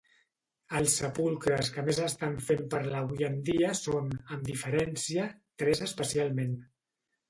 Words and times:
Els 0.79 0.95
sepulcres 1.01 1.69
que 1.75 1.83
més 1.91 1.99
estan 2.07 2.39
fent 2.49 2.65
parlar 2.77 3.03
avui 3.03 3.29
en 3.31 3.39
dia 3.53 3.77
són, 3.83 4.11
amb 4.35 4.53
diferència, 4.53 5.31
tres 5.65 5.89
especialment. 5.93 6.63